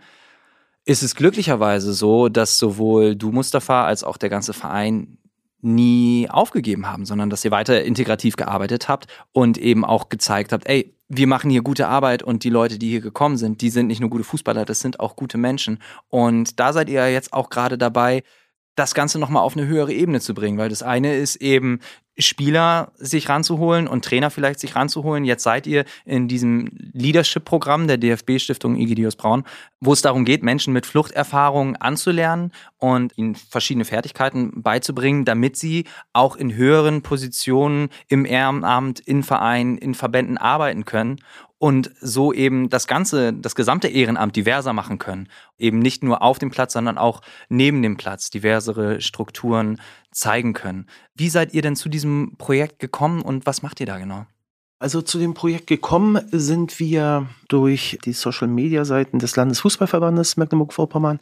[0.84, 5.18] ist es glücklicherweise so, dass sowohl du, Mustafa, als auch der ganze Verein
[5.60, 10.68] nie aufgegeben haben, sondern dass ihr weiter integrativ gearbeitet habt und eben auch gezeigt habt,
[10.68, 13.86] ey, wir machen hier gute Arbeit und die Leute, die hier gekommen sind, die sind
[13.86, 15.78] nicht nur gute Fußballer, das sind auch gute Menschen.
[16.08, 18.22] Und da seid ihr jetzt auch gerade dabei,
[18.74, 21.80] das Ganze nochmal auf eine höhere Ebene zu bringen, weil das eine ist eben
[22.18, 25.24] Spieler sich ranzuholen und Trainer vielleicht sich ranzuholen.
[25.24, 29.44] Jetzt seid ihr in diesem Leadership-Programm der DFB-Stiftung Egidius Braun,
[29.80, 35.84] wo es darum geht, Menschen mit Fluchterfahrungen anzulernen und ihnen verschiedene Fertigkeiten beizubringen, damit sie
[36.12, 41.20] auch in höheren Positionen im Ehrenamt, in Vereinen, in Verbänden arbeiten können
[41.64, 45.28] und so eben das ganze, das gesamte Ehrenamt diverser machen können.
[45.56, 49.80] Eben nicht nur auf dem Platz, sondern auch neben dem Platz diversere Strukturen
[50.14, 50.86] zeigen können.
[51.14, 54.26] Wie seid ihr denn zu diesem Projekt gekommen und was macht ihr da genau?
[54.78, 61.20] Also zu dem Projekt gekommen sind wir durch die Social-Media-Seiten des Landesfußballverbandes Mecklenburg-Vorpommern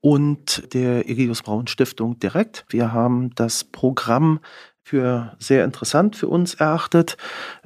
[0.00, 2.64] und der Egidius Braun Stiftung direkt.
[2.68, 4.40] Wir haben das Programm
[4.82, 7.16] für sehr interessant für uns erachtet.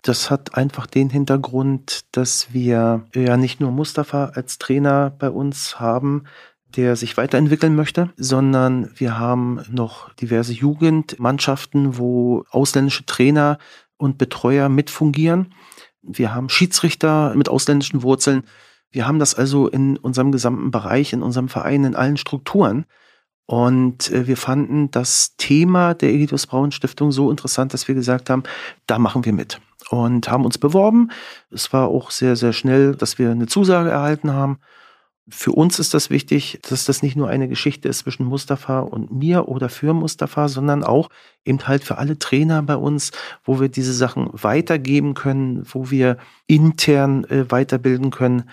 [0.03, 5.79] Das hat einfach den Hintergrund, dass wir ja nicht nur Mustafa als Trainer bei uns
[5.79, 6.25] haben,
[6.77, 13.59] der sich weiterentwickeln möchte, sondern wir haben noch diverse Jugendmannschaften, wo ausländische Trainer
[13.97, 15.55] und Betreuer mitfungieren.
[16.03, 18.45] Wir haben Schiedsrichter mit ausländischen Wurzeln.
[18.91, 22.85] Wir haben das also in unserem gesamten Bereich, in unserem Verein, in allen Strukturen.
[23.47, 28.31] Und äh, wir fanden das Thema der Egidius Braun Stiftung so interessant, dass wir gesagt
[28.31, 28.45] haben,
[28.87, 29.61] da machen wir mit.
[29.91, 31.11] Und haben uns beworben.
[31.51, 34.59] Es war auch sehr, sehr schnell, dass wir eine Zusage erhalten haben.
[35.29, 39.13] Für uns ist das wichtig, dass das nicht nur eine Geschichte ist zwischen Mustafa und
[39.13, 41.11] mir oder für Mustafa, sondern auch
[41.45, 43.13] eben halt für alle Trainer bei uns,
[43.45, 46.17] wo wir diese Sachen weitergeben können, wo wir
[46.49, 48.51] intern äh, weiterbilden können.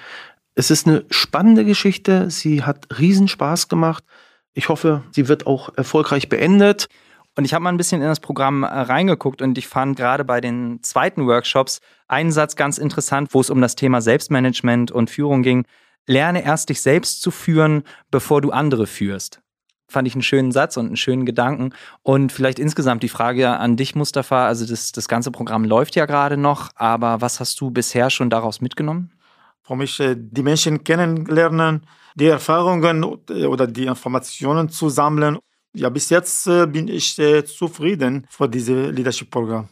[0.53, 2.29] Es ist eine spannende Geschichte.
[2.29, 4.03] Sie hat Riesenspaß gemacht.
[4.53, 6.87] Ich hoffe, sie wird auch erfolgreich beendet.
[7.35, 10.23] Und ich habe mal ein bisschen in das Programm äh, reingeguckt und ich fand gerade
[10.23, 15.09] bei den zweiten Workshops einen Satz ganz interessant, wo es um das Thema Selbstmanagement und
[15.09, 15.65] Führung ging
[16.09, 19.41] lerne erst dich selbst zu führen, bevor du andere führst.
[19.87, 21.73] Fand ich einen schönen Satz und einen schönen Gedanken.
[22.03, 24.45] Und vielleicht insgesamt die Frage an dich, Mustafa.
[24.45, 28.29] Also das, das ganze Programm läuft ja gerade noch, aber was hast du bisher schon
[28.29, 29.13] daraus mitgenommen?
[29.63, 35.37] Für mich äh, die Menschen kennenlernen, die Erfahrungen äh, oder die Informationen zu sammeln.
[35.75, 39.69] Ja, bis jetzt äh, bin ich zufrieden für dieses Leadership-Programm.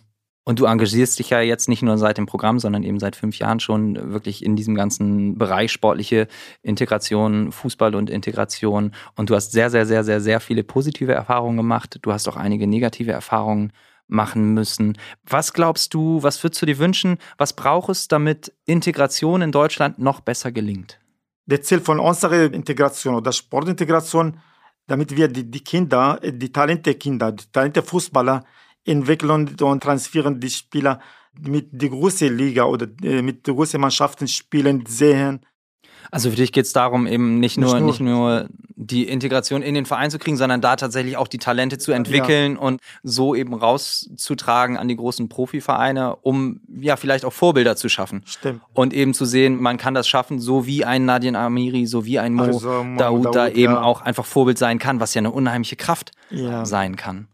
[0.47, 3.37] Und du engagierst dich ja jetzt nicht nur seit dem Programm, sondern eben seit fünf
[3.37, 6.29] Jahren schon wirklich in diesem ganzen Bereich sportliche
[6.61, 8.93] Integration, Fußball und Integration.
[9.17, 11.99] Und du hast sehr, sehr, sehr, sehr, sehr viele positive Erfahrungen gemacht.
[12.01, 13.73] Du hast auch einige negative Erfahrungen
[14.07, 14.97] machen müssen.
[15.25, 19.99] Was glaubst du, was würdest du dir wünschen, was braucht es, damit Integration in Deutschland
[19.99, 20.97] noch besser gelingt?
[21.45, 24.39] Das Ziel von unserer Integration oder Sportintegration,
[24.87, 28.45] damit wir die, die Kinder, die Talente Kinder, die Talente Fußballer
[28.87, 30.99] entwickeln und transferieren die Spieler
[31.39, 35.41] mit der großen Liga oder äh, mit der großen Mannschaften spielen sehen.
[36.11, 39.61] Also für dich geht es darum, eben nicht nur, nicht nur, nicht nur die Integration
[39.61, 42.59] in den Verein zu kriegen, sondern da tatsächlich auch die Talente zu entwickeln ja.
[42.59, 48.21] und so eben rauszutragen an die großen Profivereine, um ja vielleicht auch Vorbilder zu schaffen.
[48.25, 48.61] Stimmt.
[48.73, 52.19] Und eben zu sehen, man kann das schaffen, so wie ein Nadine Amiri, so wie
[52.19, 53.81] ein Mo also, Daoud da eben ja.
[53.81, 56.65] auch einfach Vorbild sein kann, was ja eine unheimliche Kraft ja.
[56.65, 57.27] sein kann.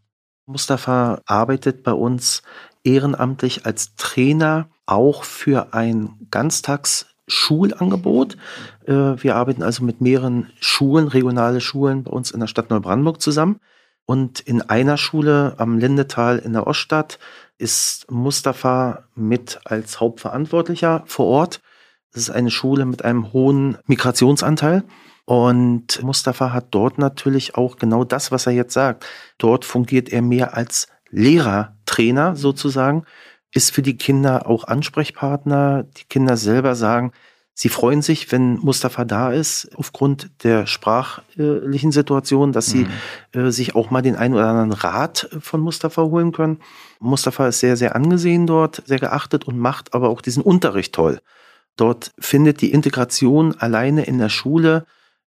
[0.46, 2.42] Mustafa arbeitet bei uns
[2.82, 8.36] ehrenamtlich als Trainer auch für ein Ganztagsschulangebot.
[8.86, 13.20] Äh, wir arbeiten also mit mehreren Schulen, regionale Schulen bei uns in der Stadt Neubrandenburg
[13.20, 13.60] zusammen.
[14.06, 17.18] Und in einer Schule am Lindetal in der Oststadt
[17.56, 21.62] ist Mustafa mit als Hauptverantwortlicher vor Ort.
[22.12, 24.84] Das ist eine Schule mit einem hohen Migrationsanteil.
[25.26, 29.06] Und Mustafa hat dort natürlich auch genau das, was er jetzt sagt.
[29.38, 33.04] Dort fungiert er mehr als Lehrer, Trainer sozusagen,
[33.52, 35.84] ist für die Kinder auch Ansprechpartner.
[35.84, 37.12] Die Kinder selber sagen,
[37.54, 42.86] sie freuen sich, wenn Mustafa da ist, aufgrund der sprachlichen Situation, dass sie
[43.32, 43.40] mhm.
[43.40, 46.58] äh, sich auch mal den einen oder anderen Rat von Mustafa holen können.
[46.98, 51.20] Mustafa ist sehr, sehr angesehen dort, sehr geachtet und macht aber auch diesen Unterricht toll.
[51.76, 54.84] Dort findet die Integration alleine in der Schule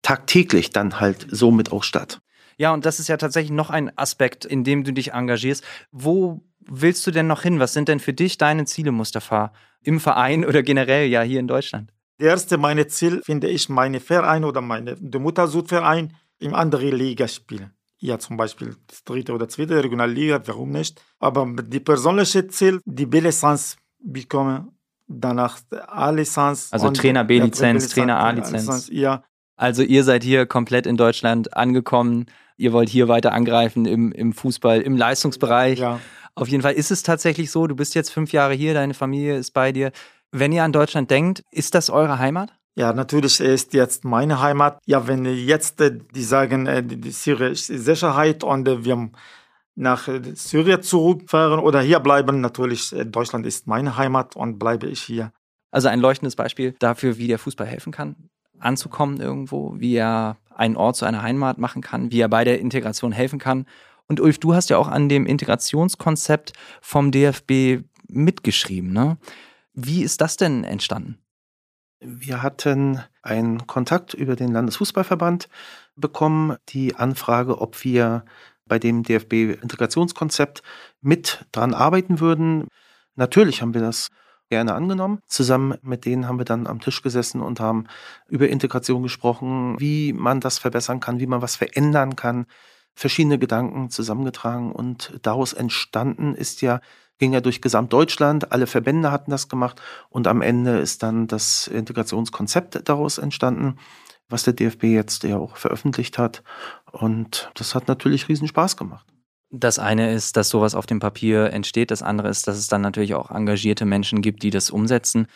[0.04, 2.20] tagtäglich dann halt somit auch statt.
[2.56, 5.64] Ja, und das ist ja tatsächlich noch ein Aspekt, in dem du dich engagierst.
[5.90, 7.58] Wo willst du denn noch hin?
[7.58, 11.48] Was sind denn für dich deine Ziele, Mustafa, im Verein oder generell ja hier in
[11.48, 11.92] Deutschland?
[12.18, 17.26] Das erste meine Ziel finde ich, meine Verein oder meine der Muttersudverein in andere Liga
[17.26, 17.72] spielen.
[17.98, 21.02] Ja, zum Beispiel das dritte oder zweite Regionalliga, warum nicht?
[21.18, 26.68] Aber die persönliche Ziel, die B-Lizenz bekommen, danach A-Lizenz.
[26.70, 28.88] Also Trainer B-Lizenz, Trainer A-Lizenz.
[28.92, 29.24] Ja,
[29.56, 32.26] also ihr seid hier komplett in Deutschland angekommen.
[32.56, 35.78] Ihr wollt hier weiter angreifen im, im Fußball, im Leistungsbereich.
[35.78, 36.00] Ja.
[36.34, 39.36] Auf jeden Fall ist es tatsächlich so, du bist jetzt fünf Jahre hier, deine Familie
[39.36, 39.92] ist bei dir.
[40.32, 42.52] Wenn ihr an Deutschland denkt, ist das eure Heimat?
[42.76, 44.80] Ja, natürlich ist jetzt meine Heimat.
[44.84, 49.10] Ja, wenn jetzt äh, die sagen, äh, die syrische Sicherheit und äh, wir
[49.76, 55.32] nach Syrien zurückfahren oder hier bleiben, natürlich Deutschland ist meine Heimat und bleibe ich hier.
[55.72, 60.76] Also ein leuchtendes Beispiel dafür, wie der Fußball helfen kann anzukommen irgendwo, wie er einen
[60.76, 63.66] Ort zu einer Heimat machen kann, wie er bei der Integration helfen kann.
[64.06, 68.92] Und Ulf, du hast ja auch an dem Integrationskonzept vom DFB mitgeschrieben.
[68.92, 69.18] Ne?
[69.72, 71.18] Wie ist das denn entstanden?
[72.00, 75.48] Wir hatten einen Kontakt über den Landesfußballverband
[75.96, 78.24] bekommen, die Anfrage, ob wir
[78.66, 80.62] bei dem DFB-Integrationskonzept
[81.00, 82.68] mit dran arbeiten würden.
[83.14, 84.10] Natürlich haben wir das
[84.54, 85.18] gerne angenommen.
[85.26, 87.86] Zusammen mit denen haben wir dann am Tisch gesessen und haben
[88.28, 92.46] über Integration gesprochen, wie man das verbessern kann, wie man was verändern kann.
[92.96, 96.80] verschiedene Gedanken zusammengetragen und daraus entstanden ist ja,
[97.18, 101.66] ging ja durch Gesamtdeutschland, alle Verbände hatten das gemacht und am Ende ist dann das
[101.66, 103.78] Integrationskonzept daraus entstanden,
[104.28, 106.44] was der DFB jetzt ja auch veröffentlicht hat
[106.92, 109.13] und das hat natürlich riesen Spaß gemacht.
[109.50, 111.90] Das eine ist, dass sowas auf dem Papier entsteht.
[111.90, 115.26] Das andere ist, dass es dann natürlich auch engagierte Menschen gibt, die das umsetzen.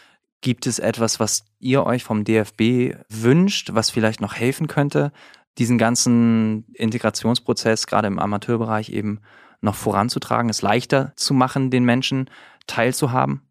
[0.40, 5.12] Gibt es etwas, was ihr euch vom DFB wünscht, was vielleicht noch helfen könnte,
[5.58, 9.20] diesen ganzen Integrationsprozess gerade im Amateurbereich eben
[9.60, 12.30] noch voranzutragen, es leichter zu machen, den Menschen
[12.66, 13.47] teilzuhaben?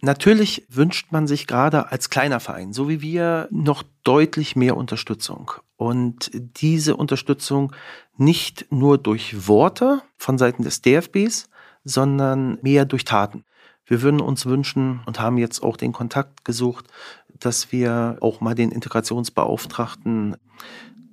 [0.00, 5.52] Natürlich wünscht man sich gerade als kleiner Verein, so wie wir, noch deutlich mehr Unterstützung.
[5.76, 7.72] Und diese Unterstützung
[8.16, 11.48] nicht nur durch Worte von Seiten des DFBs,
[11.84, 13.44] sondern mehr durch Taten.
[13.86, 16.86] Wir würden uns wünschen und haben jetzt auch den Kontakt gesucht,
[17.28, 20.36] dass wir auch mal den Integrationsbeauftragten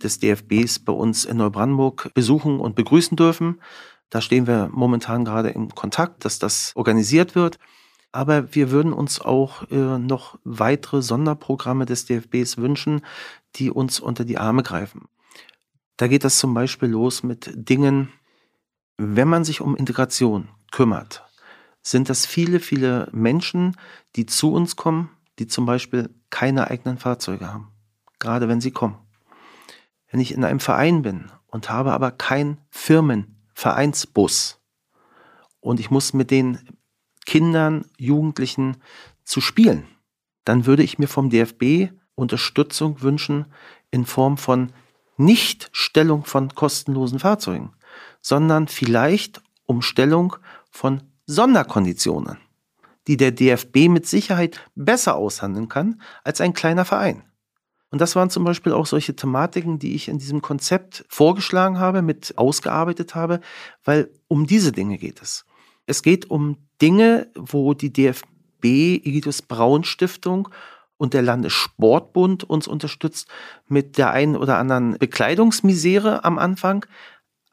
[0.02, 3.62] des DFBs bei uns in Neubrandenburg besuchen und begrüßen dürfen.
[4.10, 7.60] Da stehen wir momentan gerade im Kontakt, dass das organisiert wird.
[8.12, 13.02] Aber wir würden uns auch äh, noch weitere Sonderprogramme des DFBs wünschen,
[13.56, 15.08] die uns unter die Arme greifen.
[15.98, 18.12] Da geht das zum Beispiel los mit Dingen,
[18.98, 21.24] wenn man sich um Integration kümmert,
[21.82, 23.76] sind das viele, viele Menschen,
[24.16, 27.72] die zu uns kommen, die zum Beispiel keine eigenen Fahrzeuge haben,
[28.20, 28.98] gerade wenn sie kommen.
[30.10, 34.60] Wenn ich in einem Verein bin und habe aber keinen Firmenvereinsbus
[35.60, 36.60] und ich muss mit den
[37.26, 38.78] Kindern, Jugendlichen
[39.24, 39.86] zu spielen,
[40.46, 43.46] dann würde ich mir vom DFB Unterstützung wünschen
[43.90, 44.72] in Form von
[45.18, 47.74] Nichtstellung von kostenlosen Fahrzeugen,
[48.22, 50.36] sondern vielleicht Umstellung
[50.70, 52.38] von Sonderkonditionen,
[53.08, 57.24] die der DFB mit Sicherheit besser aushandeln kann als ein kleiner Verein.
[57.90, 62.02] Und das waren zum Beispiel auch solche Thematiken, die ich in diesem Konzept vorgeschlagen habe,
[62.02, 63.42] mit ausgearbeitet habe,
[63.84, 65.46] weil um diese Dinge geht es.
[65.92, 70.48] Es geht um Dinge, wo die DFB, Egidus Braun Stiftung
[70.96, 73.28] und der Landessportbund uns unterstützt
[73.68, 76.86] mit der einen oder anderen Bekleidungsmisere am Anfang,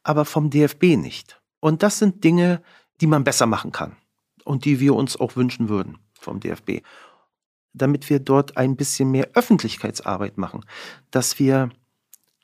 [0.05, 1.41] aber vom DFB nicht.
[1.59, 2.63] Und das sind Dinge,
[3.01, 3.97] die man besser machen kann
[4.45, 6.83] und die wir uns auch wünschen würden vom DFB.
[7.73, 10.65] Damit wir dort ein bisschen mehr Öffentlichkeitsarbeit machen,
[11.11, 11.71] dass wir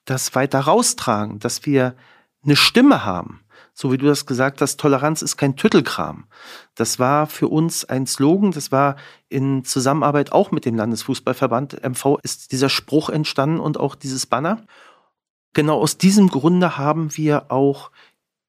[0.06, 1.94] das weiter raustragen, dass wir
[2.42, 3.43] eine Stimme haben,
[3.74, 6.26] so wie du das gesagt hast, Toleranz ist kein Tüttelkram.
[6.76, 8.96] Das war für uns ein Slogan, das war
[9.28, 14.62] in Zusammenarbeit auch mit dem Landesfußballverband MV ist dieser Spruch entstanden und auch dieses Banner.
[15.54, 17.90] Genau aus diesem Grunde haben wir auch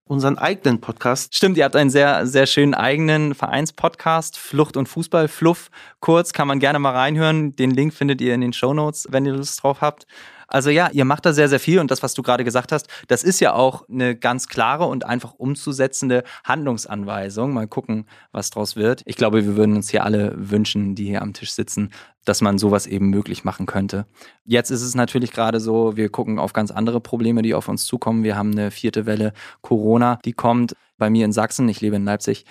[0.08, 1.36] unseren eigenen Podcast.
[1.36, 5.72] Stimmt, ihr habt einen sehr, sehr schönen eigenen Vereinspodcast, Flucht und Fußball, Fluff.
[6.00, 7.56] Kurz, kann man gerne mal reinhören.
[7.56, 10.06] Den Link findet ihr in den Show Notes, wenn ihr Lust drauf habt.
[10.48, 12.88] Also ja, ihr macht da sehr, sehr viel und das, was du gerade gesagt hast,
[13.08, 17.54] das ist ja auch eine ganz klare und einfach umzusetzende Handlungsanweisung.
[17.54, 19.02] Mal gucken, was draus wird.
[19.06, 21.92] Ich glaube, wir würden uns hier alle wünschen, die hier am Tisch sitzen,
[22.26, 24.06] dass man sowas eben möglich machen könnte.
[24.44, 27.86] Jetzt ist es natürlich gerade so, wir gucken auf ganz andere Probleme, die auf uns
[27.86, 28.24] zukommen.
[28.24, 30.74] Wir haben eine vierte Welle Corona, die kommt.
[30.98, 32.46] Bei mir in Sachsen, ich lebe in Leipzig,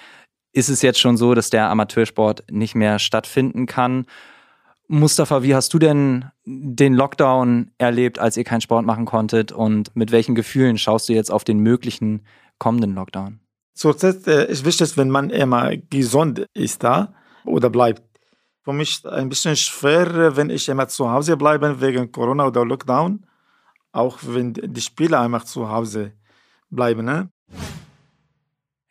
[0.53, 4.07] ist es jetzt schon so, dass der Amateursport nicht mehr stattfinden kann.
[4.95, 9.51] Mustafa, wie hast du denn den Lockdown erlebt, als ihr keinen Sport machen konntet?
[9.51, 12.25] Und mit welchen Gefühlen schaust du jetzt auf den möglichen
[12.59, 13.41] kommenden Lockdown?
[13.75, 17.13] Zurzeit äh, ist wichtig, wenn man immer gesund ist da
[17.45, 18.03] oder bleibt.
[18.63, 23.27] Für mich ein bisschen schwer, wenn ich immer zu Hause bleibe wegen Corona oder Lockdown.
[23.91, 26.13] Auch wenn die Spieler einfach zu Hause
[26.71, 27.05] bleiben.
[27.05, 27.31] Ne?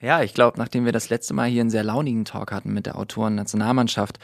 [0.02, 2.88] Ja, ich glaube, nachdem wir das letzte Mal hier einen sehr launigen Talk hatten mit
[2.88, 4.20] der Autoren-Nationalmannschaft,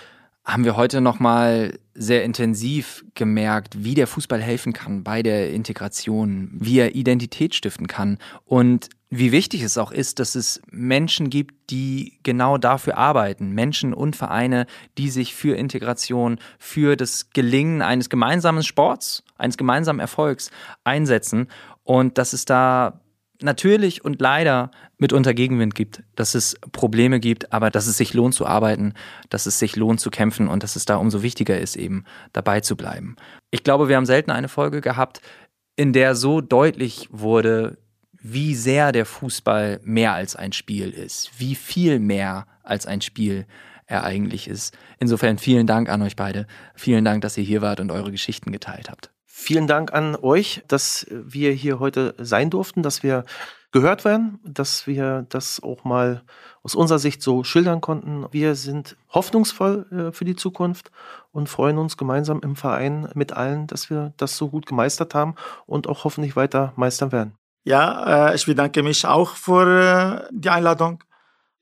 [0.52, 6.50] haben wir heute nochmal sehr intensiv gemerkt, wie der Fußball helfen kann bei der Integration,
[6.54, 11.72] wie er Identität stiften kann und wie wichtig es auch ist, dass es Menschen gibt,
[11.72, 13.52] die genau dafür arbeiten.
[13.52, 14.66] Menschen und Vereine,
[14.98, 20.52] die sich für Integration, für das Gelingen eines gemeinsamen Sports, eines gemeinsamen Erfolgs
[20.84, 21.48] einsetzen
[21.84, 23.02] und dass es da
[23.42, 28.34] natürlich und leider mitunter Gegenwind gibt, dass es Probleme gibt, aber dass es sich lohnt
[28.34, 28.94] zu arbeiten,
[29.30, 32.60] dass es sich lohnt zu kämpfen und dass es da umso wichtiger ist, eben dabei
[32.62, 33.16] zu bleiben.
[33.52, 35.22] Ich glaube, wir haben selten eine Folge gehabt,
[35.76, 37.78] in der so deutlich wurde,
[38.22, 43.46] wie sehr der Fußball mehr als ein Spiel ist, wie viel mehr als ein Spiel
[43.86, 44.78] er eigentlich ist.
[45.00, 46.46] Insofern vielen Dank an euch beide.
[46.76, 49.12] Vielen Dank, dass ihr hier wart und eure Geschichten geteilt habt.
[49.42, 53.24] Vielen Dank an euch, dass wir hier heute sein durften, dass wir
[53.72, 56.24] gehört werden, dass wir das auch mal
[56.62, 58.26] aus unserer Sicht so schildern konnten.
[58.32, 60.92] Wir sind hoffnungsvoll äh, für die Zukunft
[61.32, 65.36] und freuen uns gemeinsam im Verein mit allen, dass wir das so gut gemeistert haben
[65.66, 67.34] und auch hoffentlich weiter meistern werden.
[67.64, 71.02] Ja, äh, ich bedanke mich auch für äh, die Einladung.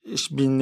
[0.01, 0.59] Ich bin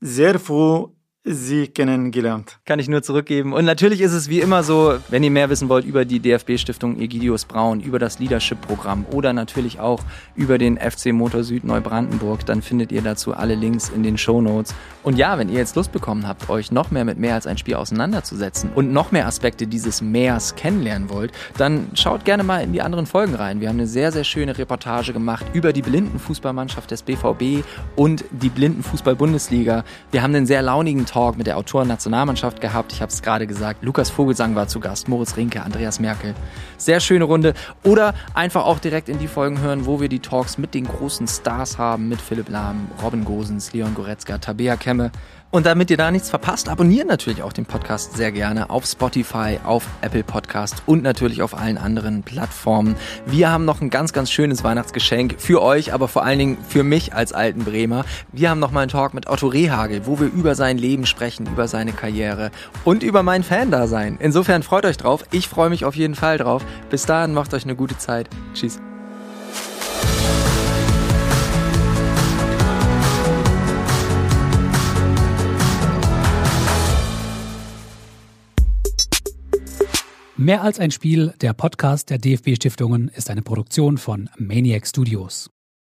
[0.00, 2.60] sehr froh, Sie kennengelernt.
[2.64, 3.52] Kann ich nur zurückgeben.
[3.52, 6.98] Und natürlich ist es wie immer so, wenn ihr mehr wissen wollt über die DFB-Stiftung
[6.98, 10.00] Egidius Braun, über das Leadership-Programm oder natürlich auch
[10.34, 14.40] über den FC Motor Süd Neubrandenburg, dann findet ihr dazu alle Links in den Show
[14.40, 14.74] Notes.
[15.02, 17.58] Und ja, wenn ihr jetzt Lust bekommen habt, euch noch mehr mit mehr als ein
[17.58, 22.72] Spiel auseinanderzusetzen und noch mehr Aspekte dieses Meers kennenlernen wollt, dann schaut gerne mal in
[22.72, 23.60] die anderen Folgen rein.
[23.60, 27.62] Wir haben eine sehr, sehr schöne Reportage gemacht über die Blindenfußballmannschaft des BVB
[27.94, 29.84] und die Blindenfußball-Bundesliga.
[30.12, 32.92] Wir haben einen sehr launigen Talk mit der Autoren-Nationalmannschaft gehabt.
[32.92, 36.34] Ich habe es gerade gesagt, Lukas Vogelsang war zu Gast, Moritz Rinke, Andreas Merkel.
[36.76, 37.54] Sehr schöne Runde.
[37.82, 41.26] Oder einfach auch direkt in die Folgen hören, wo wir die Talks mit den großen
[41.26, 45.10] Stars haben, mit Philipp Lahm, Robin Gosens, Leon Goretzka, Tabea Kemme.
[45.50, 49.58] Und damit ihr da nichts verpasst, abonniert natürlich auch den Podcast sehr gerne auf Spotify,
[49.64, 52.94] auf Apple Podcast und natürlich auf allen anderen Plattformen.
[53.26, 56.84] Wir haben noch ein ganz, ganz schönes Weihnachtsgeschenk für euch, aber vor allen Dingen für
[56.84, 58.04] mich als alten Bremer.
[58.30, 61.46] Wir haben noch mal einen Talk mit Otto Rehagel, wo wir über sein Leben sprechen,
[61.46, 62.52] über seine Karriere
[62.84, 64.18] und über mein Fan-Dasein.
[64.20, 65.24] Insofern freut euch drauf.
[65.32, 66.64] Ich freue mich auf jeden Fall drauf.
[66.90, 68.28] Bis dahin, macht euch eine gute Zeit.
[68.54, 68.80] Tschüss.
[80.40, 85.50] Mehr als ein Spiel, der Podcast der DFB-Stiftungen ist eine Produktion von Maniac Studios.